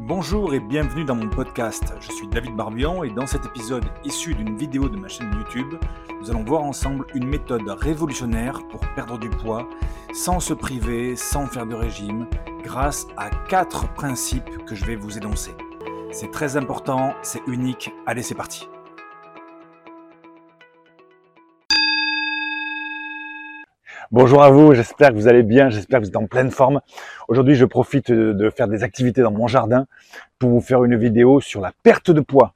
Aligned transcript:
Bonjour 0.00 0.54
et 0.54 0.60
bienvenue 0.60 1.04
dans 1.04 1.16
mon 1.16 1.28
podcast. 1.28 1.92
Je 2.00 2.12
suis 2.12 2.28
David 2.28 2.54
Barbian 2.54 3.02
et 3.02 3.10
dans 3.10 3.26
cet 3.26 3.44
épisode 3.46 3.84
issu 4.04 4.32
d'une 4.32 4.56
vidéo 4.56 4.88
de 4.88 4.96
ma 4.96 5.08
chaîne 5.08 5.32
YouTube, 5.34 5.74
nous 6.20 6.30
allons 6.30 6.44
voir 6.44 6.62
ensemble 6.62 7.04
une 7.14 7.26
méthode 7.26 7.68
révolutionnaire 7.68 8.60
pour 8.68 8.80
perdre 8.94 9.18
du 9.18 9.28
poids 9.28 9.68
sans 10.14 10.38
se 10.38 10.54
priver, 10.54 11.16
sans 11.16 11.46
faire 11.46 11.66
de 11.66 11.74
régime, 11.74 12.28
grâce 12.62 13.08
à 13.16 13.28
quatre 13.48 13.92
principes 13.94 14.64
que 14.66 14.76
je 14.76 14.84
vais 14.84 14.94
vous 14.94 15.18
énoncer. 15.18 15.56
C'est 16.12 16.30
très 16.30 16.56
important, 16.56 17.14
c'est 17.22 17.42
unique, 17.48 17.92
allez 18.06 18.22
c'est 18.22 18.36
parti. 18.36 18.68
Bonjour 24.10 24.42
à 24.42 24.48
vous, 24.48 24.72
j'espère 24.72 25.10
que 25.10 25.16
vous 25.16 25.28
allez 25.28 25.42
bien, 25.42 25.68
j'espère 25.68 26.00
que 26.00 26.04
vous 26.04 26.08
êtes 26.08 26.16
en 26.16 26.26
pleine 26.26 26.50
forme. 26.50 26.80
Aujourd'hui, 27.28 27.56
je 27.56 27.66
profite 27.66 28.10
de 28.10 28.48
faire 28.48 28.66
des 28.66 28.82
activités 28.82 29.20
dans 29.20 29.30
mon 29.30 29.48
jardin 29.48 29.86
pour 30.38 30.48
vous 30.48 30.62
faire 30.62 30.82
une 30.82 30.96
vidéo 30.96 31.42
sur 31.42 31.60
la 31.60 31.72
perte 31.82 32.10
de 32.10 32.22
poids. 32.22 32.54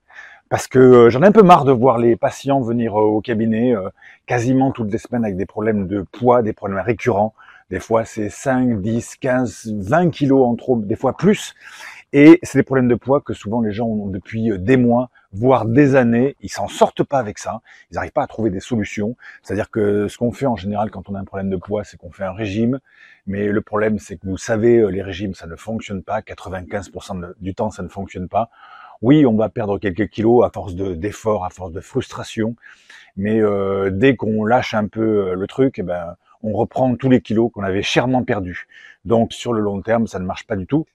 Parce 0.49 0.67
que 0.67 0.79
euh, 0.79 1.11
j'en 1.11 1.23
ai 1.23 1.27
un 1.27 1.33
peu 1.33 1.43
marre 1.43 1.67
de 1.67 1.73
voir 1.73 1.99
les 1.99 2.17
patients 2.17 2.63
venir 2.63 2.99
euh, 2.99 3.03
au 3.03 3.21
cabinet 3.21 3.77
euh, 3.77 3.91
quasiment 4.25 4.71
toutes 4.71 4.91
les 4.91 4.97
semaines 4.97 5.25
avec 5.25 5.37
des 5.37 5.45
problèmes 5.45 5.87
de 5.87 6.07
poids, 6.11 6.41
des 6.41 6.55
problèmes 6.55 6.81
récurrents. 6.81 7.35
Des 7.69 7.81
fois, 7.81 8.07
c'est 8.07 8.31
5, 8.31 8.81
10, 8.81 9.17
15, 9.17 9.75
20 9.77 10.09
kilos 10.09 10.47
en 10.47 10.55
trop, 10.57 10.79
des 10.79 10.97
fois 10.97 11.19
plus. 11.19 11.55
Et 12.15 12.39
c'est 12.43 12.57
des 12.57 12.65
problèmes 12.65 12.89
de 12.89 12.95
poids 12.95 13.21
que 13.21 13.35
souvent 13.35 13.61
les 13.61 13.73
gens 13.73 13.89
ont 13.89 14.07
depuis 14.07 14.51
des 14.59 14.79
mois, 14.79 15.11
voire 15.33 15.65
des 15.65 15.97
années. 15.97 16.37
Ils 16.41 16.51
s'en 16.51 16.69
sortent 16.69 17.03
pas 17.03 17.19
avec 17.19 17.39
ça. 17.39 17.61
Ils 17.91 17.95
n'arrivent 17.95 18.13
pas 18.13 18.23
à 18.23 18.27
trouver 18.27 18.51
des 18.51 18.61
solutions. 18.61 19.17
C'est-à-dire 19.43 19.71
que 19.71 20.09
ce 20.09 20.19
qu'on 20.19 20.33
fait 20.33 20.47
en 20.47 20.57
général 20.57 20.91
quand 20.91 21.09
on 21.09 21.15
a 21.15 21.19
un 21.19 21.25
problème 21.25 21.51
de 21.51 21.57
poids, 21.57 21.85
c'est 21.85 21.97
qu'on 21.97 22.11
fait 22.11 22.25
un 22.25 22.33
régime. 22.33 22.81
Mais 23.27 23.49
le 23.49 23.61
problème, 23.61 23.99
c'est 23.99 24.17
que 24.17 24.27
vous 24.27 24.37
savez, 24.37 24.79
euh, 24.79 24.89
les 24.89 25.03
régimes, 25.03 25.35
ça 25.35 25.47
ne 25.47 25.57
fonctionne 25.57 26.03
pas. 26.03 26.21
95% 26.21 27.35
du 27.41 27.55
temps, 27.55 27.71
ça 27.71 27.83
ne 27.83 27.89
fonctionne 27.89 28.29
pas. 28.29 28.51
Oui, 29.01 29.27
on 29.27 29.35
va 29.37 29.49
perdre 29.49 29.79
quelques 29.79 30.09
kilos 30.09 30.45
à 30.45 30.51
force 30.51 30.75
d'efforts, 30.75 31.45
à 31.45 31.51
force 31.51 31.73
de 31.73 31.81
frustration. 31.81 32.55
Mais 33.17 33.41
euh, 33.41 33.91
dès 33.91 34.17
qu'on 34.17 34.45
lâche 34.45 34.75
un 34.75 34.87
peu 34.87 35.31
euh, 35.31 35.35
le 35.35 35.47
truc, 35.47 35.79
eh 35.79 35.83
ben, 35.83 36.17
on 36.43 36.53
reprend 36.53 36.95
tous 36.97 37.11
les 37.11 37.21
kilos 37.21 37.51
qu'on 37.53 37.63
avait 37.63 37.83
chèrement 37.83 38.25
perdus. 38.25 38.67
Donc 39.05 39.33
sur 39.33 39.53
le 39.53 39.61
long 39.61 39.83
terme, 39.83 40.07
ça 40.07 40.19
ne 40.19 40.25
marche 40.25 40.47
pas 40.47 40.57
du 40.57 40.67
tout. 40.67 40.87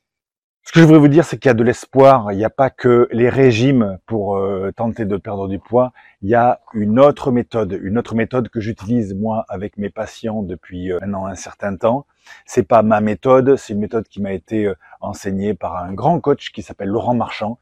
Ce 0.68 0.74
que 0.74 0.82
je 0.82 0.86
voudrais 0.86 1.00
vous 1.00 1.08
dire, 1.08 1.24
c'est 1.24 1.38
qu'il 1.38 1.48
y 1.48 1.50
a 1.50 1.54
de 1.54 1.64
l'espoir. 1.64 2.34
Il 2.34 2.38
n'y 2.38 2.44
a 2.44 2.50
pas 2.50 2.70
que 2.70 3.08
les 3.14 3.30
régimes 3.30 4.00
pour 4.06 4.36
euh, 4.36 4.74
tenter 4.76 5.06
de 5.06 5.16
perdre 5.16 5.48
du 5.48 5.60
poids. 5.60 5.94
Il 6.22 6.28
y 6.28 6.36
a 6.36 6.60
une 6.74 7.00
autre 7.00 7.32
méthode, 7.32 7.80
une 7.82 7.98
autre 7.98 8.16
méthode 8.16 8.50
que 8.50 8.60
j'utilise 8.60 9.16
moi 9.16 9.46
avec 9.48 9.78
mes 9.78 9.90
patients 9.90 10.44
depuis 10.44 10.92
euh, 10.92 10.98
maintenant 11.00 11.26
un 11.26 11.36
certain 11.36 11.78
temps. 11.78 12.06
C'est 12.46 12.68
pas 12.68 12.82
ma 12.84 13.00
méthode, 13.00 13.56
c'est 13.56 13.72
une 13.72 13.80
méthode 13.80 14.10
qui 14.10 14.22
m'a 14.22 14.34
été 14.34 14.66
euh, 14.66 14.76
enseignée 15.00 15.54
par 15.54 15.78
un 15.78 15.94
grand 15.94 16.20
coach 16.20 16.52
qui 16.52 16.62
s'appelle 16.64 16.90
Laurent 16.90 17.16
Marchand, 17.16 17.60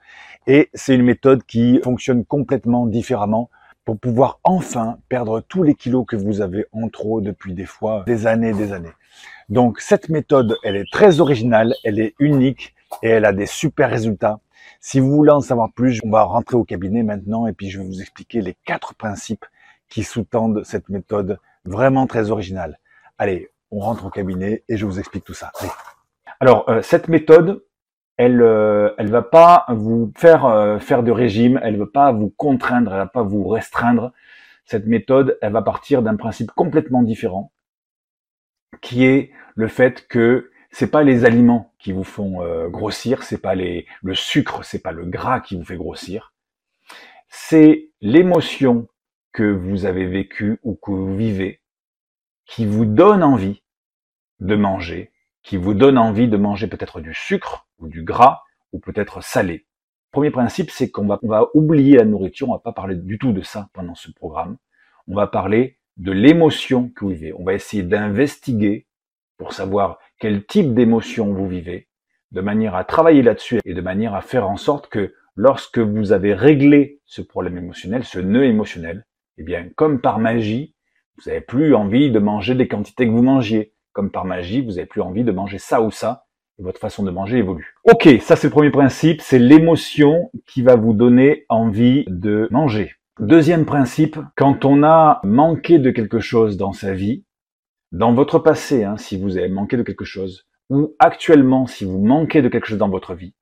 et 0.48 0.72
c'est 0.74 0.96
une 0.96 1.04
méthode 1.04 1.44
qui 1.44 1.80
fonctionne 1.84 2.26
complètement 2.26 2.88
différemment 2.88 3.52
pour 3.86 4.00
pouvoir 4.00 4.40
enfin 4.44 4.98
perdre 5.10 5.42
tous 5.42 5.62
les 5.62 5.76
kilos 5.76 6.08
que 6.08 6.16
vous 6.16 6.42
avez 6.42 6.66
en 6.72 6.90
trop 6.90 7.22
depuis 7.22 7.54
des 7.54 7.68
fois 7.68 8.04
des 8.08 8.26
années 8.26 8.54
des 8.54 8.74
années. 8.74 8.94
Donc 9.48 9.80
cette 9.80 10.10
méthode, 10.10 10.58
elle 10.64 10.76
est 10.76 10.92
très 10.92 11.20
originale, 11.20 11.76
elle 11.84 12.00
est 12.00 12.16
unique 12.18 12.75
et 13.02 13.10
elle 13.10 13.26
a 13.26 13.34
des 13.34 13.46
super 13.46 13.90
résultats. 13.90 14.40
Si 14.80 15.00
vous 15.00 15.12
voulez 15.12 15.32
en 15.32 15.42
savoir 15.42 15.72
plus, 15.74 16.00
on 16.04 16.10
va 16.10 16.24
rentrer 16.24 16.56
au 16.56 16.64
cabinet 16.64 17.04
maintenant 17.04 17.48
et 17.48 17.54
puis 17.54 17.70
je 17.70 17.80
vais 17.80 17.86
vous 17.86 18.02
expliquer 18.02 18.42
les 18.42 18.56
quatre 18.66 18.96
principes 18.96 19.46
qui 19.90 20.04
sous-tendent 20.04 20.64
cette 20.64 20.90
méthode 20.90 21.40
vraiment 21.66 22.08
très 22.08 22.32
originale. 22.32 22.80
Allez, 23.18 23.50
on 23.72 23.80
rentre 23.80 24.06
au 24.06 24.10
cabinet 24.10 24.64
et 24.70 24.78
je 24.78 24.86
vous 24.86 25.00
explique 25.00 25.24
tout 25.24 25.34
ça. 25.34 25.52
Alors, 26.40 26.70
euh, 26.70 26.82
cette 26.82 27.08
méthode, 27.08 27.64
elle, 28.18 28.42
euh, 28.42 28.94
elle 28.98 29.10
va 29.10 29.22
pas 29.22 29.66
vous 29.70 30.12
faire 30.18 30.46
euh, 30.46 30.80
faire 30.80 31.04
de 31.04 31.12
régime, 31.12 31.60
elle 31.64 31.78
va 31.78 31.86
pas 31.86 32.12
vous 32.12 32.34
contraindre, 32.36 32.92
elle 32.92 33.00
va 33.00 33.08
pas 33.08 33.24
vous 33.24 33.48
restreindre. 33.48 34.12
Cette 34.66 34.88
méthode, 34.88 35.38
elle 35.42 35.54
va 35.54 35.62
partir 35.62 36.02
d'un 36.02 36.16
principe 36.16 36.52
complètement 36.52 37.04
différent, 37.04 37.52
qui 38.82 39.06
est 39.06 39.32
le 39.56 39.68
fait 39.68 40.08
que 40.08 40.50
c'est 40.76 40.92
pas 40.92 41.04
les 41.04 41.24
aliments 41.24 41.74
qui 41.80 41.94
vous 41.94 42.04
font 42.04 42.42
euh, 42.42 42.68
grossir, 42.68 43.24
c'est 43.24 43.38
pas 43.38 43.56
le 43.56 44.14
sucre, 44.14 44.66
c'est 44.66 44.84
pas 44.84 44.92
le 44.92 45.06
gras 45.06 45.40
qui 45.40 45.56
vous 45.56 45.64
fait 45.64 45.78
grossir. 45.78 46.34
C'est 47.30 47.92
l'émotion 48.02 48.90
que 49.32 49.44
vous 49.44 49.86
avez 49.86 50.06
vécue 50.06 50.60
ou 50.64 50.76
que 50.76 50.92
vous 50.92 51.16
vivez 51.16 51.62
qui 52.46 52.66
vous 52.66 52.84
donne 52.84 53.24
envie 53.24 53.64
de 54.42 54.56
manger, 54.58 55.14
qui 55.44 55.56
vous 55.56 55.74
donne 55.74 55.98
envie 55.98 56.28
de 56.28 56.36
manger 56.36 56.68
peut-être 56.68 57.00
du 57.00 57.14
sucre 57.14 57.70
ou 57.80 57.88
du 57.88 58.04
gras 58.04 58.42
ou 58.74 58.80
peut-être 58.80 59.24
salé. 59.24 59.66
Premier 60.12 60.30
principe, 60.30 60.72
c'est 60.72 60.92
qu'on 60.92 61.08
va, 61.08 61.20
on 61.24 61.30
va 61.30 61.48
oublier 61.54 61.96
la 61.96 62.04
nourriture, 62.04 62.50
on 62.50 62.54
va 62.54 62.60
pas 62.60 62.74
parler 62.74 62.98
du 62.98 63.18
tout 63.18 63.32
de 63.32 63.44
ça 63.44 63.70
pendant 63.72 63.96
ce 63.96 64.12
programme. 64.12 64.58
On 65.08 65.16
va 65.16 65.28
parler 65.28 65.80
de 65.96 66.12
l'émotion 66.12 66.90
que 66.90 67.06
vous 67.06 67.12
vivez. 67.12 67.32
On 67.32 67.46
va 67.46 67.54
essayer 67.54 67.84
d'investiguer 67.84 68.88
pour 69.38 69.54
savoir 69.54 70.00
quel 70.20 70.46
type 70.46 70.74
d'émotion 70.74 71.34
vous 71.34 71.48
vivez, 71.48 71.88
de 72.32 72.42
manière 72.42 72.76
à 72.76 72.84
travailler 72.84 73.22
là-dessus 73.22 73.60
et 73.66 73.74
de 73.74 73.82
manière 73.82 74.14
à 74.16 74.22
faire 74.22 74.50
en 74.50 74.58
sorte 74.58 74.88
que 74.88 75.14
lorsque 75.36 75.80
vous 75.80 76.12
avez 76.12 76.34
réglé 76.34 77.02
ce 77.06 77.22
problème 77.22 77.58
émotionnel, 77.58 78.04
ce 78.04 78.20
nœud 78.20 78.46
émotionnel, 78.46 79.06
eh 79.38 79.44
bien, 79.44 79.68
comme 79.76 80.00
par 80.00 80.20
magie, 80.20 80.76
vous 81.18 81.30
n'avez 81.30 81.42
plus 81.42 81.76
envie 81.76 82.12
de 82.12 82.20
manger 82.20 82.56
des 82.56 82.68
quantités 82.68 83.06
que 83.06 83.12
vous 83.12 83.24
mangiez. 83.24 83.74
Comme 83.94 84.12
par 84.12 84.26
magie, 84.26 84.62
vous 84.62 84.72
n'avez 84.72 84.86
plus 84.86 85.02
envie 85.02 85.24
de 85.24 85.32
manger 85.32 85.58
ça 85.58 85.82
ou 85.82 85.92
ça, 85.92 86.26
et 86.60 86.64
votre 86.64 86.80
façon 86.80 87.04
de 87.04 87.12
manger 87.12 87.38
évolue. 87.38 87.76
Ok, 87.84 88.08
ça 88.22 88.36
c'est 88.36 88.48
le 88.48 88.52
premier 88.52 88.72
principe, 88.72 89.22
c'est 89.22 89.40
l'émotion 89.40 90.32
qui 90.48 90.62
va 90.62 90.76
vous 90.76 90.94
donner 90.94 91.46
envie 91.50 92.06
de 92.08 92.48
manger. 92.52 92.94
Deuxième 93.20 93.66
principe, 93.66 94.18
quand 94.36 94.66
on 94.66 94.84
a 94.84 95.22
manqué 95.24 95.80
de 95.80 95.92
quelque 95.92 96.20
chose 96.20 96.58
dans 96.58 96.74
sa 96.74 96.94
vie, 96.94 97.24
dans 97.92 98.14
votre 98.14 98.40
passé, 98.40 98.84
hein, 98.84 98.98
si 98.98 99.18
vous 99.18 99.38
avez 99.38 99.50
manqué 99.50 99.78
de 99.78 99.84
quelque 99.84 100.06
chose, 100.06 100.48
ou 100.70 100.96
actuellement, 101.00 101.68
si 101.68 101.86
vous 101.86 102.00
manquez 102.00 102.42
de 102.42 102.50
quelque 102.50 102.68
chose 102.68 102.78
dans 102.78 102.90
votre 102.90 103.14
vie, 103.14 103.36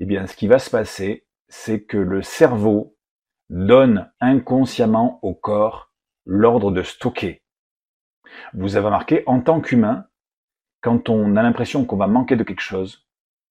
eh 0.00 0.04
bien, 0.04 0.26
ce 0.26 0.36
qui 0.36 0.46
va 0.46 0.58
se 0.58 0.70
passer, 0.70 1.26
c'est 1.48 1.82
que 1.82 1.96
le 1.96 2.22
cerveau 2.22 2.96
donne 3.50 4.10
inconsciemment 4.20 5.18
au 5.22 5.34
corps 5.34 5.92
l'ordre 6.24 6.70
de 6.70 6.82
stocker. 6.82 7.42
Vous 8.54 8.76
avez 8.76 8.86
remarqué, 8.86 9.22
en 9.26 9.40
tant 9.40 9.60
qu'humain, 9.60 10.06
quand 10.80 11.08
on 11.08 11.36
a 11.36 11.42
l'impression 11.42 11.84
qu'on 11.84 11.96
va 11.96 12.06
manquer 12.06 12.36
de 12.36 12.44
quelque 12.44 12.60
chose, 12.60 13.06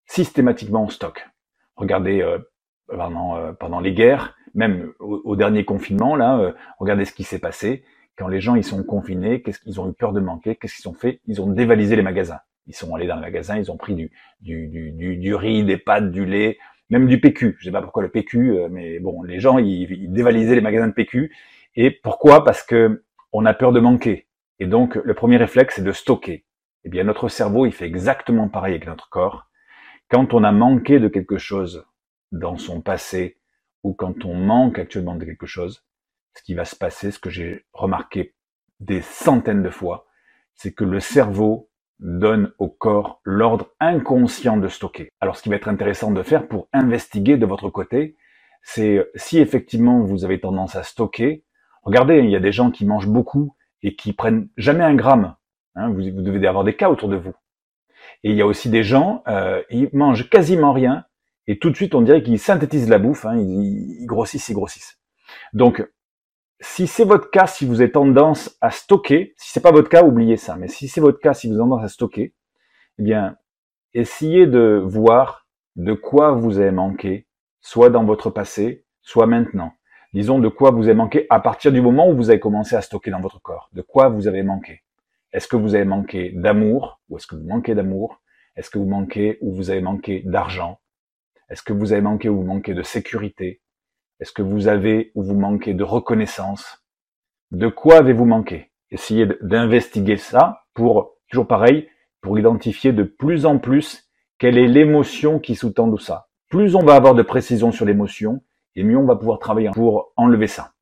systématiquement 0.06 0.84
on 0.84 0.90
stocke. 0.90 1.28
Regardez 1.76 2.22
euh, 2.22 2.40
pendant, 2.88 3.36
euh, 3.38 3.54
pendant 3.54 3.80
les 3.80 3.94
guerres, 3.94 4.36
même 4.54 4.94
au, 5.00 5.36
dernier 5.36 5.66
confinement, 5.66 6.16
là, 6.16 6.38
euh, 6.38 6.54
regardez 6.80 7.06
ce 7.06 7.14
qui 7.14 7.24
s'est 7.24 7.40
passé 7.40 7.84
quand 8.18 8.28
les 8.28 8.40
gens 8.40 8.56
ils 8.56 8.64
sont 8.64 8.84
confinés, 8.84 9.42
qu'est-ce 9.42 9.60
qu'ils 9.60 9.80
ont 9.80 9.90
eu 9.90 9.94
peur 9.94 10.14
de 10.14 10.20
manquer, 10.20 10.56
qu'est-ce 10.56 10.76
qu'ils 10.76 10.88
ont 10.90 10.94
fait? 10.94 11.20
Ils 11.28 11.42
ont 11.42 11.48
dévalisé 11.48 11.96
les 11.96 12.02
magasins. 12.02 12.40
Ils 12.68 12.76
sont 12.76 12.96
allés 12.96 13.08
dans 13.08 13.16
le 13.16 13.22
magasin, 13.22 13.58
ils 13.58 13.72
ont 13.72 13.78
pris 13.78 13.94
du, 13.94 14.12
du, 14.42 14.68
du, 14.68 15.18
du, 15.18 15.36
riz, 15.36 15.64
des 15.64 15.78
pâtes, 15.78 16.12
du 16.12 16.26
lait, 16.26 16.58
même 16.90 17.08
du 17.08 17.20
PQ. 17.20 17.58
Je 17.60 17.66
sais 17.66 17.72
pas 17.72 17.82
pourquoi 17.82 18.04
le 18.04 18.10
PQ, 18.10 18.52
euh, 18.52 18.70
mais 18.72 19.00
bon, 19.00 19.22
les 19.24 19.40
gens 19.40 19.60
ils, 19.60 19.92
ils 19.92 20.12
dévalisaient 20.12 20.56
les 20.56 20.62
magasins 20.62 20.88
de 20.88 20.94
PQ. 20.94 21.32
Et 21.76 21.92
pourquoi? 21.92 22.44
Parce 22.44 22.64
que 22.64 23.04
on 23.32 23.46
a 23.46 23.54
peur 23.54 23.72
de 23.72 23.80
manquer. 23.80 24.28
Et 24.60 24.68
donc 24.68 24.96
le 24.96 25.14
premier 25.14 25.38
réflexe 25.38 25.76
c'est 25.76 25.84
de 25.84 25.92
stocker. 25.92 26.46
Eh 26.86 26.90
bien 26.90 27.04
notre 27.04 27.28
cerveau 27.28 27.66
il 27.66 27.74
fait 27.74 27.86
exactement 27.86 28.48
pareil 28.48 28.76
avec 28.76 28.88
notre 28.88 29.10
corps. 29.10 29.48
Quand 30.10 30.34
on 30.34 30.44
a 30.44 30.52
manqué 30.52 31.00
de 31.00 31.08
quelque 31.08 31.38
chose 31.38 31.86
dans 32.32 32.58
son 32.58 32.82
passé 32.82 33.38
ou 33.84 33.94
quand 33.94 34.26
on 34.26 34.36
manque 34.36 34.80
actuellement 34.80 35.16
de 35.16 35.26
quelque 35.26 35.46
chose, 35.46 35.86
ce 36.38 36.44
qui 36.44 36.54
va 36.54 36.66
se 36.66 36.76
passer, 36.76 37.12
ce 37.12 37.20
que 37.20 37.30
j'ai 37.30 37.66
remarqué 37.74 38.36
des 38.80 39.02
centaines 39.02 39.64
de 39.64 39.70
fois, 39.70 40.06
c'est 40.54 40.74
que 40.74 40.84
le 40.84 41.00
cerveau 41.00 41.70
donne 42.00 42.52
au 42.58 42.68
corps 42.68 43.22
l'ordre 43.24 43.70
inconscient 43.80 44.58
de 44.58 44.68
stocker. 44.68 45.10
Alors 45.22 45.38
ce 45.38 45.44
qui 45.44 45.50
va 45.50 45.56
être 45.56 45.70
intéressant 45.70 46.12
de 46.12 46.24
faire 46.24 46.48
pour 46.48 46.68
investiguer 46.74 47.38
de 47.38 47.46
votre 47.46 47.70
côté, 47.70 48.18
c'est 48.62 49.10
si 49.16 49.40
effectivement 49.40 50.02
vous 50.02 50.26
avez 50.26 50.40
tendance 50.40 50.76
à 50.76 50.84
stocker, 50.84 51.46
regardez, 51.84 52.20
il 52.20 52.30
y 52.30 52.36
a 52.36 52.40
des 52.40 52.52
gens 52.52 52.72
qui 52.72 52.86
mangent 52.86 53.08
beaucoup 53.08 53.56
et 53.82 53.96
qui 53.96 54.14
prennent 54.14 54.50
jamais 54.58 54.84
un 54.84 54.96
gramme. 54.96 55.36
Hein, 55.76 55.90
vous, 55.90 56.02
devez 56.02 56.46
avoir 56.48 56.64
des 56.64 56.76
cas 56.76 56.90
autour 56.90 57.10
de 57.10 57.18
vous. 57.18 57.34
Et 58.24 58.32
il 58.32 58.36
y 58.36 58.42
a 58.42 58.46
aussi 58.46 58.70
des 58.70 58.84
gens, 58.84 59.24
euh, 59.28 59.62
ils 59.70 59.90
mangent 59.94 60.30
quasiment 60.30 60.74
rien 60.74 61.06
et 61.48 61.60
tout 61.60 61.70
de 61.70 61.76
suite 61.76 61.96
on 61.96 62.02
dirait 62.02 62.24
qu'ils 62.24 62.40
synthétisent 62.40 62.90
la 62.90 62.98
bouffe, 62.98 63.26
hein, 63.26 63.38
ils, 63.38 64.02
ils 64.02 64.06
grossissent, 64.06 64.50
ils 64.50 64.54
grossissent. 64.54 65.00
Donc 65.54 65.88
si 66.62 66.88
c'est 66.88 67.06
votre 67.06 67.30
cas, 67.30 67.48
si 67.48 67.66
vous 67.66 67.82
avez 67.82 67.92
tendance 67.92 68.58
à 68.62 68.72
stocker, 68.72 69.34
si 69.38 69.52
c'est 69.52 69.62
pas 69.62 69.72
votre 69.72 69.90
cas, 69.90 70.04
oubliez 70.04 70.38
ça, 70.38 70.56
mais 70.56 70.68
si 70.68 70.88
c'est 70.88 71.02
votre 71.02 71.20
cas, 71.20 71.34
si 71.34 71.48
vous 71.48 71.54
avez 71.54 71.64
tendance 71.64 71.84
à 71.84 71.90
stocker, 71.90 72.34
eh 72.98 73.04
bien, 73.04 73.38
essayez 73.94 74.48
de 74.48 74.82
voir 74.86 75.48
de 75.76 75.94
quoi 75.94 76.32
vous 76.32 76.60
avez 76.60 76.72
manqué, 76.72 77.28
soit 77.62 77.90
dans 77.90 78.06
votre 78.06 78.30
passé, 78.30 78.86
soit 79.02 79.28
maintenant. 79.28 79.74
Disons 80.14 80.40
de 80.40 80.48
quoi 80.48 80.72
vous 80.72 80.84
avez 80.84 80.94
manqué 80.94 81.26
à 81.30 81.42
partir 81.42 81.74
du 81.74 81.82
moment 81.82 82.10
où 82.10 82.16
vous 82.16 82.30
avez 82.30 82.40
commencé 82.40 82.76
à 82.76 82.82
stocker 82.82 83.12
dans 83.12 83.20
votre 83.20 83.42
corps. 83.42 83.70
De 83.74 83.82
quoi 83.82 84.08
vous 84.08 84.28
avez 84.28 84.44
manqué? 84.44 84.84
Est-ce 85.34 85.50
que 85.50 85.58
vous 85.58 85.76
avez 85.76 85.84
manqué 85.84 86.32
d'amour, 86.32 87.02
ou 87.10 87.18
est-ce 87.18 87.28
que 87.28 87.36
vous 87.36 87.46
manquez 87.46 87.76
d'amour? 87.76 88.22
Est-ce 88.56 88.70
que 88.70 88.80
vous 88.80 88.88
manquez 88.88 89.38
ou 89.42 89.54
vous 89.54 89.70
avez 89.70 89.82
manqué 89.82 90.22
d'argent? 90.26 90.80
Est-ce 91.50 91.62
que 91.62 91.74
vous 91.74 91.92
avez 91.92 92.02
manqué 92.02 92.30
ou 92.30 92.38
vous 92.38 92.48
manquez 92.48 92.74
de 92.74 92.84
sécurité? 92.84 93.62
Est-ce 94.20 94.32
que 94.32 94.42
vous 94.42 94.68
avez 94.68 95.12
ou 95.16 95.24
vous 95.24 95.36
manquez 95.36 95.74
de 95.74 95.84
reconnaissance? 95.84 96.86
De 97.52 97.68
quoi 97.68 97.98
avez-vous 97.98 98.26
manqué? 98.26 98.72
Essayez 98.92 99.28
d'investiguer 99.42 100.18
ça 100.18 100.64
pour, 100.74 101.18
toujours 101.30 101.48
pareil, 101.48 101.90
pour 102.22 102.40
identifier 102.40 102.94
de 102.94 103.04
plus 103.04 103.46
en 103.46 103.60
plus 103.60 104.10
quelle 104.38 104.58
est 104.58 104.68
l'émotion 104.68 105.40
qui 105.40 105.56
sous-tend 105.56 105.90
tout 105.90 105.98
ça. 105.98 106.28
Plus 106.50 106.76
on 106.76 106.84
va 106.84 106.96
avoir 106.96 107.14
de 107.16 107.24
précision 107.24 107.72
sur 107.72 107.86
l'émotion, 107.86 108.42
et 108.76 108.84
mieux 108.84 108.98
on 108.98 109.06
va 109.06 109.16
pouvoir 109.16 109.40
travailler 109.40 109.70
pour 109.72 110.14
enlever 110.16 110.48
ça. 110.48 110.74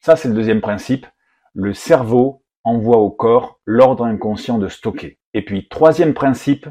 Ça, 0.00 0.16
c'est 0.16 0.28
le 0.28 0.34
deuxième 0.34 0.60
principe. 0.60 1.06
Le 1.54 1.74
cerveau 1.74 2.42
envoie 2.64 2.98
au 2.98 3.10
corps 3.10 3.60
l'ordre 3.64 4.04
inconscient 4.04 4.58
de 4.58 4.68
stocker. 4.68 5.18
Et 5.34 5.44
puis, 5.44 5.68
troisième 5.68 6.14
principe, 6.14 6.68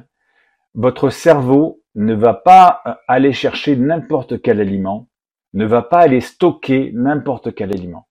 votre 0.73 1.09
cerveau 1.09 1.83
ne 1.95 2.13
va 2.13 2.33
pas 2.33 2.81
euh, 2.85 2.93
aller 3.07 3.33
chercher 3.33 3.75
n'importe 3.75 4.41
quel 4.41 4.61
aliment, 4.61 5.08
ne 5.53 5.65
va 5.65 5.81
pas 5.81 5.99
aller 5.99 6.21
stocker 6.21 6.91
n'importe 6.93 7.53
quel 7.55 7.73
aliment. 7.73 8.07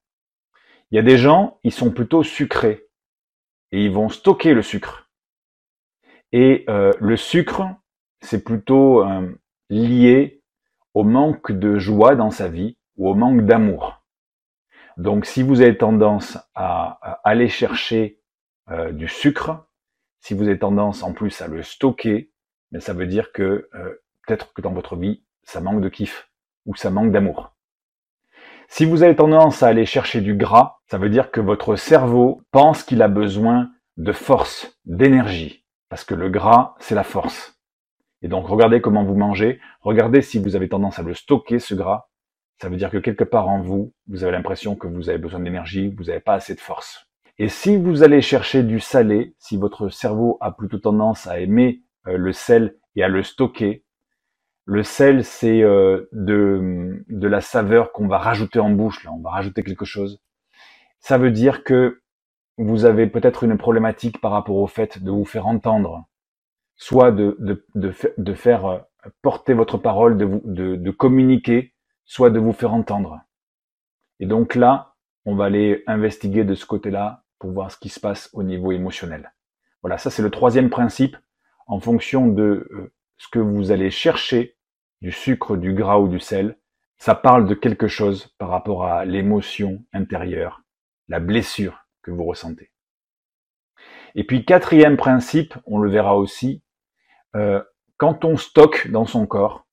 Il 0.90 0.96
y 0.96 0.98
a 0.98 1.02
des 1.02 1.18
gens, 1.18 1.58
ils 1.64 1.72
sont 1.72 1.90
plutôt 1.90 2.22
sucrés 2.22 2.88
et 3.72 3.84
ils 3.84 3.92
vont 3.92 4.08
stocker 4.08 4.54
le 4.54 4.62
sucre. 4.62 5.10
Et 6.32 6.64
euh, 6.68 6.92
le 7.00 7.16
sucre, 7.16 7.64
c'est 8.20 8.42
plutôt 8.42 9.04
euh, 9.04 9.38
lié 9.70 10.42
au 10.94 11.04
manque 11.04 11.52
de 11.52 11.78
joie 11.78 12.16
dans 12.16 12.30
sa 12.30 12.48
vie 12.48 12.76
ou 12.96 13.08
au 13.08 13.14
manque 13.14 13.42
d'amour. 13.42 14.02
Donc 14.96 15.26
si 15.26 15.42
vous 15.42 15.60
avez 15.60 15.76
tendance 15.76 16.38
à, 16.54 17.20
aller 17.22 17.48
chercher 17.48 18.20
euh, 18.70 18.90
du 18.90 19.08
sucre, 19.08 19.68
si 20.20 20.34
vous 20.34 20.44
avez 20.44 20.58
tendance 20.58 21.02
en 21.02 21.12
plus 21.12 21.40
à 21.40 21.46
le 21.46 21.62
stocker, 21.62 22.32
mais 22.72 22.80
ça 22.80 22.92
veut 22.92 23.06
dire 23.06 23.32
que 23.32 23.70
peut-être 24.26 24.52
que 24.52 24.60
dans 24.60 24.72
votre 24.72 24.96
vie, 24.96 25.22
ça 25.44 25.60
manque 25.60 25.80
de 25.80 25.88
kiff 25.88 26.27
ou 26.68 26.76
ça 26.76 26.90
manque 26.90 27.10
d'amour. 27.10 27.56
Si 28.68 28.84
vous 28.84 29.02
avez 29.02 29.16
tendance 29.16 29.62
à 29.62 29.68
aller 29.68 29.86
chercher 29.86 30.20
du 30.20 30.34
gras, 30.34 30.76
ça 30.86 30.98
veut 30.98 31.08
dire 31.08 31.30
que 31.30 31.40
votre 31.40 31.74
cerveau 31.74 32.42
pense 32.52 32.82
qu'il 32.82 33.02
a 33.02 33.08
besoin 33.08 33.70
de 33.96 34.12
force, 34.12 34.78
d'énergie, 34.84 35.64
parce 35.88 36.04
que 36.04 36.14
le 36.14 36.28
gras, 36.28 36.74
c'est 36.78 36.94
la 36.94 37.02
force. 37.02 37.58
Et 38.20 38.28
donc 38.28 38.46
regardez 38.46 38.82
comment 38.82 39.04
vous 39.04 39.16
mangez, 39.16 39.58
regardez 39.80 40.20
si 40.20 40.38
vous 40.38 40.54
avez 40.54 40.68
tendance 40.68 40.98
à 40.98 41.02
le 41.02 41.14
stocker, 41.14 41.58
ce 41.58 41.74
gras. 41.74 42.08
Ça 42.60 42.68
veut 42.68 42.76
dire 42.76 42.90
que 42.90 42.98
quelque 42.98 43.24
part 43.24 43.48
en 43.48 43.62
vous, 43.62 43.94
vous 44.06 44.22
avez 44.22 44.32
l'impression 44.32 44.76
que 44.76 44.86
vous 44.86 45.08
avez 45.08 45.18
besoin 45.18 45.40
d'énergie, 45.40 45.94
vous 45.96 46.04
n'avez 46.04 46.20
pas 46.20 46.34
assez 46.34 46.54
de 46.54 46.60
force. 46.60 47.06
Et 47.38 47.48
si 47.48 47.76
vous 47.76 48.02
allez 48.02 48.20
chercher 48.20 48.62
du 48.62 48.80
salé, 48.80 49.34
si 49.38 49.56
votre 49.56 49.88
cerveau 49.88 50.36
a 50.40 50.50
plutôt 50.50 50.78
tendance 50.78 51.26
à 51.26 51.40
aimer 51.40 51.82
euh, 52.06 52.18
le 52.18 52.32
sel 52.32 52.76
et 52.96 53.02
à 53.02 53.08
le 53.08 53.22
stocker, 53.22 53.84
le 54.68 54.82
sel 54.82 55.24
c'est 55.24 55.62
euh, 55.62 56.10
de, 56.12 57.02
la 57.08 57.40
saveur 57.40 57.90
qu'on 57.90 58.06
va 58.06 58.18
rajouter 58.18 58.60
en 58.60 58.68
bouche, 58.68 59.02
là 59.02 59.12
on 59.12 59.20
va 59.22 59.30
rajouter 59.30 59.62
quelque 59.62 59.86
chose. 59.86 60.20
Ça 61.00 61.16
veut 61.16 61.30
dire 61.30 61.64
que 61.64 62.02
vous 62.58 62.84
avez 62.84 63.06
peut-être 63.06 63.44
une 63.44 63.56
problématique 63.56 64.20
par 64.20 64.30
rapport 64.30 64.56
au 64.56 64.66
fait 64.66 65.02
de 65.02 65.10
vous 65.10 65.24
faire 65.24 65.46
entendre 65.46 66.04
soit 66.76 67.12
de, 67.12 67.34
faire 68.34 68.66
euh, 68.66 68.78
porter 69.22 69.54
votre 69.54 69.78
parole, 69.78 70.18
de, 70.18 70.76
de 70.76 70.90
communiquer, 70.90 71.74
soit 72.04 72.28
de 72.28 72.38
vous 72.38 72.52
faire 72.52 72.74
entendre. 72.74 73.20
Et 74.20 74.26
donc 74.26 74.54
là, 74.54 74.96
on 75.24 75.34
va 75.34 75.46
aller 75.46 75.82
investiguer 75.86 76.44
de 76.44 76.54
ce 76.54 76.66
côté-là 76.66 77.24
pour 77.38 77.52
voir 77.52 77.72
ce 77.72 77.78
qui 77.78 77.88
se 77.88 78.00
passe 78.00 78.28
au 78.34 78.42
niveau 78.42 78.70
émotionnel. 78.72 79.32
Voilà, 79.82 79.96
ça 79.96 80.10
c'est 80.10 80.22
le 80.22 80.30
troisième 80.30 80.68
principe. 80.68 81.16
En 81.66 81.80
fonction 81.80 82.28
de 82.28 82.68
euh, 82.70 82.92
ce 83.16 83.28
que 83.28 83.38
vous 83.38 83.72
allez 83.72 83.90
chercher, 83.90 84.57
du 85.00 85.12
sucre, 85.12 85.56
du 85.56 85.72
gras 85.72 85.98
ou 85.98 86.08
du 86.08 86.20
sel, 86.20 86.58
ça 86.98 87.14
parle 87.14 87.46
de 87.46 87.54
quelque 87.54 87.88
chose 87.88 88.34
par 88.38 88.48
rapport 88.48 88.84
à 88.84 89.04
l'émotion 89.04 89.84
intérieure, 89.92 90.62
la 91.08 91.20
blessure 91.20 91.86
que 92.02 92.10
vous 92.10 92.24
ressentez. 92.24 92.72
Et 94.14 94.24
puis 94.24 94.44
quatrième 94.44 94.96
principe, 94.96 95.54
on 95.66 95.78
le 95.78 95.90
verra 95.90 96.16
aussi, 96.16 96.62
euh, 97.36 97.62
quand 97.96 98.24
on 98.24 98.36
stocke 98.36 98.90
dans 98.90 99.06
son 99.06 99.26
corps, 99.26 99.66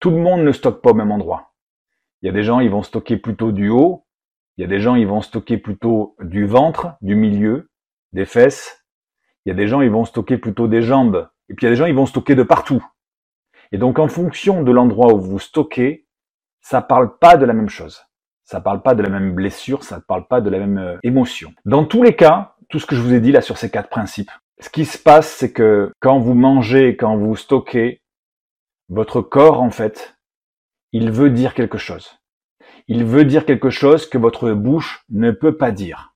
tout 0.00 0.10
le 0.10 0.16
monde 0.16 0.42
ne 0.42 0.52
stocke 0.52 0.82
pas 0.82 0.90
au 0.90 0.94
même 0.94 1.12
endroit. 1.12 1.52
Il 2.20 2.26
y 2.26 2.28
a 2.28 2.32
des 2.32 2.42
gens, 2.42 2.60
ils 2.60 2.70
vont 2.70 2.82
stocker 2.82 3.16
plutôt 3.16 3.52
du 3.52 3.68
haut, 3.68 4.06
il 4.56 4.62
y 4.62 4.64
a 4.64 4.68
des 4.68 4.80
gens, 4.80 4.96
ils 4.96 5.06
vont 5.06 5.22
stocker 5.22 5.58
plutôt 5.58 6.16
du 6.20 6.46
ventre, 6.46 6.94
du 7.00 7.14
milieu, 7.14 7.70
des 8.12 8.26
fesses. 8.26 8.84
Il 9.44 9.48
y 9.48 9.52
a 9.52 9.54
des 9.54 9.66
gens, 9.66 9.80
ils 9.80 9.90
vont 9.90 10.04
stocker 10.04 10.38
plutôt 10.38 10.68
des 10.68 10.82
jambes. 10.82 11.28
Et 11.48 11.54
puis 11.54 11.66
il 11.66 11.68
y 11.68 11.72
a 11.72 11.72
des 11.72 11.76
gens, 11.76 11.86
ils 11.86 11.94
vont 11.94 12.06
stocker 12.06 12.34
de 12.34 12.42
partout. 12.42 12.84
Et 13.72 13.78
donc 13.78 13.98
en 13.98 14.08
fonction 14.08 14.62
de 14.62 14.70
l'endroit 14.70 15.12
où 15.12 15.20
vous 15.20 15.38
stockez, 15.38 16.06
ça 16.60 16.82
parle 16.82 17.18
pas 17.18 17.36
de 17.36 17.44
la 17.44 17.54
même 17.54 17.68
chose. 17.68 18.04
Ça 18.44 18.60
parle 18.60 18.82
pas 18.82 18.94
de 18.94 19.02
la 19.02 19.08
même 19.08 19.34
blessure, 19.34 19.82
ça 19.82 19.96
ne 19.96 20.02
parle 20.02 20.26
pas 20.26 20.40
de 20.40 20.50
la 20.50 20.58
même 20.58 20.78
euh, 20.78 20.98
émotion. 21.02 21.52
Dans 21.64 21.84
tous 21.84 22.02
les 22.02 22.14
cas, 22.14 22.54
tout 22.68 22.78
ce 22.78 22.86
que 22.86 22.94
je 22.94 23.00
vous 23.00 23.14
ai 23.14 23.20
dit 23.20 23.32
là 23.32 23.40
sur 23.40 23.56
ces 23.56 23.70
quatre 23.70 23.88
principes, 23.88 24.30
ce 24.60 24.68
qui 24.68 24.84
se 24.84 24.98
passe, 24.98 25.28
c'est 25.28 25.52
que 25.52 25.90
quand 26.00 26.18
vous 26.18 26.34
mangez, 26.34 26.96
quand 26.96 27.16
vous 27.16 27.34
stockez, 27.34 28.02
votre 28.88 29.22
corps, 29.22 29.60
en 29.62 29.70
fait, 29.70 30.16
il 30.92 31.10
veut 31.10 31.30
dire 31.30 31.54
quelque 31.54 31.78
chose. 31.78 32.18
Il 32.88 33.04
veut 33.04 33.24
dire 33.24 33.46
quelque 33.46 33.70
chose 33.70 34.08
que 34.08 34.18
votre 34.18 34.52
bouche 34.52 35.04
ne 35.08 35.30
peut 35.30 35.56
pas 35.56 35.70
dire. 35.70 36.14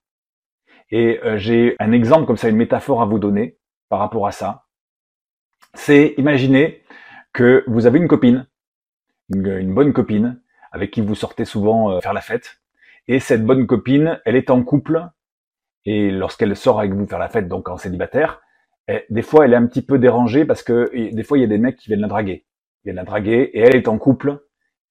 Et 0.91 1.19
euh, 1.25 1.39
j'ai 1.39 1.75
un 1.79 1.93
exemple 1.93 2.27
comme 2.27 2.37
ça, 2.37 2.49
une 2.49 2.57
métaphore 2.57 3.03
à 3.03 3.07
vous 3.07 3.19
donner 3.19 3.59
par 3.89 3.99
rapport 3.99 4.27
à 4.27 4.33
ça. 4.33 4.67
C'est 5.75 6.15
imaginer 6.19 6.85
que 7.37 7.63
vous 7.67 7.87
avez 7.87 7.99
une 7.99 8.09
copine, 8.09 8.47
une, 9.29 9.75
bonne 9.75 9.93
copine, 9.93 10.41
avec 10.73 10.91
qui 10.91 11.03
vous 11.03 11.15
sortez 11.15 11.45
souvent 11.45 11.91
euh, 11.91 12.01
faire 12.01 12.15
la 12.15 12.23
fête. 12.23 12.63
Et 13.09 13.21
cette 13.21 13.45
bonne 13.45 13.67
copine, 13.67 14.19
elle 14.25 14.37
est 14.37 14.49
en 14.49 14.63
couple 14.65 15.07
et 15.85 16.11
lorsqu'elle 16.11 16.57
sort 16.57 16.81
avec 16.81 16.95
vous 16.95 17.07
faire 17.07 17.19
la 17.19 17.29
fête, 17.29 17.47
donc 17.47 17.69
en 17.69 17.77
célibataire, 17.77 18.41
eh, 18.89 19.05
des 19.11 19.21
fois 19.21 19.45
elle 19.45 19.53
est 19.53 19.57
un 19.57 19.67
petit 19.67 19.83
peu 19.83 19.99
dérangée 19.99 20.47
parce 20.47 20.63
que 20.63 20.91
des 20.93 21.23
fois 21.23 21.37
il 21.37 21.43
y 21.43 21.45
a 21.45 21.47
des 21.47 21.59
mecs 21.59 21.77
qui 21.77 21.89
viennent 21.89 22.01
la 22.01 22.09
draguer. 22.09 22.47
Ils 22.83 22.89
viennent 22.89 22.97
la 22.97 23.05
draguer 23.05 23.51
et 23.53 23.61
elle 23.61 23.77
est 23.77 23.87
en 23.87 23.99
couple 23.99 24.43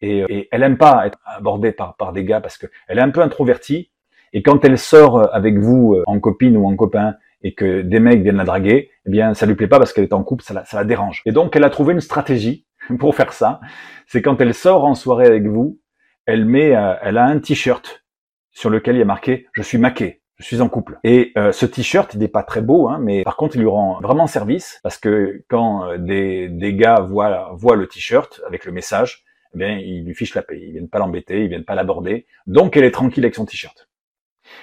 et, 0.01 0.47
elle 0.51 0.62
aime 0.62 0.77
pas 0.77 1.07
être 1.07 1.18
abordée 1.25 1.71
par, 1.71 1.97
par 1.97 2.13
des 2.13 2.25
gars 2.25 2.42
parce 2.42 2.59
que 2.59 2.68
elle 2.88 3.00
est 3.00 3.01
un 3.01 3.09
peu 3.09 3.21
introvertie 3.21 3.92
et 4.33 4.44
quand 4.44 4.63
elle 4.63 4.77
sort 4.77 5.33
avec 5.33 5.57
vous 5.57 5.95
euh, 5.95 6.03
en 6.06 6.19
copine 6.19 6.56
ou 6.57 6.68
en 6.68 6.75
copain 6.75 7.15
et 7.41 7.53
que 7.53 7.81
des 7.81 7.99
mecs 7.99 8.21
viennent 8.21 8.37
la 8.37 8.43
draguer, 8.43 8.89
eh 9.05 9.09
bien 9.09 9.33
ça 9.33 9.45
lui 9.45 9.55
plaît 9.55 9.67
pas 9.67 9.77
parce 9.77 9.93
qu'elle 9.93 10.05
est 10.05 10.13
en 10.13 10.23
couple, 10.23 10.43
ça 10.43 10.53
la, 10.53 10.65
ça 10.65 10.77
la 10.77 10.83
dérange. 10.83 11.21
Et 11.25 11.31
donc 11.31 11.55
elle 11.55 11.63
a 11.63 11.69
trouvé 11.69 11.93
une 11.93 12.01
stratégie 12.01 12.65
pour 12.99 13.15
faire 13.15 13.33
ça. 13.33 13.59
C'est 14.07 14.21
quand 14.21 14.39
elle 14.41 14.53
sort 14.53 14.85
en 14.85 14.95
soirée 14.95 15.27
avec 15.27 15.45
vous, 15.45 15.80
elle 16.25 16.45
met, 16.45 16.75
euh, 16.75 16.95
elle 17.01 17.18
a 17.18 17.25
un 17.25 17.39
t-shirt 17.39 18.04
sur 18.51 18.69
lequel 18.69 18.95
il 18.95 18.99
y 18.99 19.04
a 19.04 19.06
marqué 19.06 19.47
je 19.54 19.61
suis 19.61 19.77
maqué 19.77 20.21
je 20.37 20.44
suis 20.44 20.61
en 20.61 20.69
couple. 20.69 20.99
Et 21.04 21.31
euh, 21.37 21.51
ce 21.51 21.65
t-shirt, 21.65 22.13
il 22.13 22.19
n'est 22.19 22.27
pas 22.27 22.44
très 22.44 22.61
beau, 22.61 22.89
hein, 22.89 22.99
mais 23.01 23.23
par 23.23 23.37
contre, 23.37 23.56
il 23.56 23.61
lui 23.61 23.68
rend 23.68 23.99
vraiment 24.01 24.27
service 24.27 24.80
parce 24.83 24.97
que 24.97 25.44
quand 25.49 25.85
euh, 25.85 25.97
des, 25.97 26.49
des 26.49 26.73
gars 26.75 26.99
voient, 26.99 27.51
voient 27.54 27.75
le 27.75 27.87
t-shirt 27.87 28.42
avec 28.45 28.65
le 28.65 28.71
message, 28.71 29.23
eh 29.54 29.57
bien, 29.57 29.77
ils 29.77 30.04
lui 30.04 30.13
fichent 30.13 30.35
la 30.35 30.42
paix. 30.42 30.59
Ils 30.61 30.73
viennent 30.73 30.89
pas 30.89 30.99
l'embêter, 30.99 31.44
ils 31.44 31.47
viennent 31.47 31.63
pas 31.63 31.75
l'aborder. 31.75 32.25
Donc, 32.47 32.75
elle 32.75 32.83
est 32.83 32.92
tranquille 32.92 33.23
avec 33.23 33.35
son 33.35 33.45
t-shirt. 33.45 33.87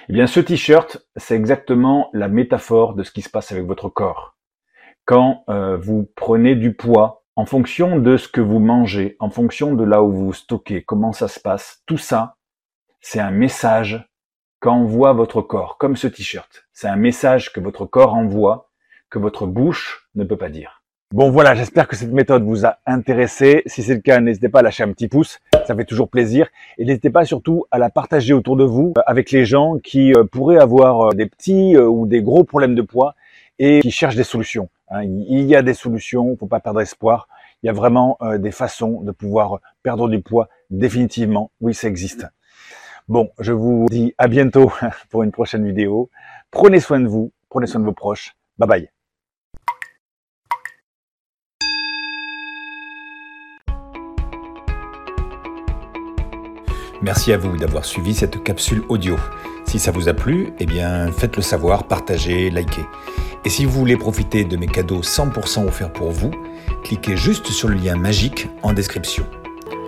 Eh 0.09 0.13
bien, 0.13 0.27
ce 0.27 0.39
t-shirt, 0.39 1.05
c'est 1.15 1.35
exactement 1.35 2.09
la 2.13 2.27
métaphore 2.27 2.93
de 2.93 3.03
ce 3.03 3.11
qui 3.11 3.21
se 3.21 3.29
passe 3.29 3.51
avec 3.51 3.65
votre 3.65 3.89
corps. 3.89 4.35
Quand 5.05 5.43
euh, 5.49 5.77
vous 5.77 6.09
prenez 6.15 6.55
du 6.55 6.73
poids 6.73 7.23
en 7.35 7.45
fonction 7.45 7.99
de 7.99 8.17
ce 8.17 8.27
que 8.27 8.41
vous 8.41 8.59
mangez, 8.59 9.17
en 9.19 9.29
fonction 9.29 9.73
de 9.73 9.83
là 9.83 10.03
où 10.03 10.11
vous 10.11 10.33
stockez, 10.33 10.83
comment 10.83 11.13
ça 11.13 11.27
se 11.27 11.39
passe, 11.39 11.81
tout 11.85 11.97
ça, 11.97 12.35
c'est 13.01 13.19
un 13.19 13.31
message 13.31 14.07
qu'envoie 14.59 15.13
votre 15.13 15.41
corps, 15.41 15.77
comme 15.77 15.95
ce 15.95 16.07
t-shirt. 16.07 16.65
C'est 16.71 16.87
un 16.87 16.95
message 16.95 17.51
que 17.51 17.59
votre 17.59 17.85
corps 17.85 18.13
envoie, 18.13 18.69
que 19.09 19.19
votre 19.19 19.45
bouche 19.45 20.09
ne 20.15 20.23
peut 20.23 20.37
pas 20.37 20.49
dire. 20.49 20.83
Bon 21.11 21.29
voilà, 21.29 21.53
j'espère 21.53 21.87
que 21.87 21.95
cette 21.95 22.11
méthode 22.11 22.43
vous 22.43 22.65
a 22.65 22.77
intéressé. 22.85 23.61
Si 23.65 23.83
c'est 23.83 23.95
le 23.95 24.01
cas, 24.01 24.19
n'hésitez 24.19 24.49
pas 24.49 24.59
à 24.59 24.61
lâcher 24.63 24.83
un 24.83 24.91
petit 24.91 25.07
pouce, 25.07 25.39
ça 25.65 25.75
fait 25.75 25.85
toujours 25.85 26.09
plaisir. 26.09 26.47
Et 26.77 26.85
n'hésitez 26.85 27.09
pas 27.09 27.25
surtout 27.25 27.65
à 27.71 27.77
la 27.77 27.89
partager 27.89 28.33
autour 28.33 28.55
de 28.55 28.63
vous 28.63 28.93
euh, 28.97 29.01
avec 29.05 29.31
les 29.31 29.45
gens 29.45 29.77
qui 29.77 30.13
euh, 30.13 30.23
pourraient 30.23 30.59
avoir 30.59 31.09
euh, 31.09 31.13
des 31.13 31.25
petits 31.25 31.77
ou 31.77 32.05
des 32.07 32.21
gros 32.21 32.43
problèmes 32.43 32.75
de 32.75 32.81
poids 32.81 33.15
et 33.59 33.81
qui 33.81 33.91
cherchent 33.91 34.15
des 34.15 34.23
solutions. 34.23 34.69
Hein. 34.89 35.03
Il 35.03 35.43
y 35.43 35.55
a 35.55 35.61
des 35.61 35.73
solutions, 35.73 36.35
faut 36.37 36.47
pas 36.47 36.59
perdre 36.59 36.81
espoir. 36.81 37.27
Il 37.61 37.67
y 37.67 37.69
a 37.69 37.73
vraiment 37.73 38.17
des 38.39 38.51
façons 38.51 38.99
de 39.01 39.11
pouvoir 39.11 39.59
perdre 39.83 40.09
du 40.09 40.21
poids 40.21 40.49
définitivement. 40.69 41.49
Oui, 41.61 41.73
ça 41.73 41.87
existe. 41.87 42.27
Bon, 43.07 43.29
je 43.39 43.53
vous 43.53 43.85
dis 43.89 44.13
à 44.17 44.27
bientôt 44.27 44.71
pour 45.09 45.23
une 45.23 45.31
prochaine 45.31 45.65
vidéo. 45.65 46.09
Prenez 46.51 46.81
soin 46.81 46.99
de 46.99 47.07
vous, 47.07 47.31
prenez 47.49 47.67
soin 47.67 47.79
de 47.79 47.85
vos 47.85 47.93
proches. 47.93 48.35
Bye 48.57 48.67
bye. 48.67 49.02
Merci 57.03 57.33
à 57.33 57.37
vous 57.37 57.57
d'avoir 57.57 57.83
suivi 57.83 58.13
cette 58.13 58.41
capsule 58.43 58.81
audio. 58.87 59.17
Si 59.65 59.77
ça 59.77 59.91
vous 59.91 60.07
a 60.07 60.13
plu, 60.13 60.53
eh 60.59 60.65
bien 60.65 61.11
faites-le 61.11 61.41
savoir, 61.41 61.83
partagez, 61.83 62.49
likez. 62.49 62.85
Et 63.43 63.49
si 63.49 63.65
vous 63.65 63.71
voulez 63.71 63.97
profiter 63.97 64.45
de 64.45 64.55
mes 64.55 64.67
cadeaux 64.67 65.01
100% 65.01 65.67
offerts 65.67 65.91
pour 65.91 66.11
vous, 66.11 66.31
cliquez 66.85 67.17
juste 67.17 67.47
sur 67.47 67.67
le 67.67 67.75
lien 67.75 67.97
magique 67.97 68.47
en 68.61 68.71
description. 68.71 69.25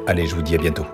Allez, 0.07 0.27
je 0.27 0.35
vous 0.35 0.41
dis 0.41 0.55
à 0.55 0.57
bientôt. 0.57 0.85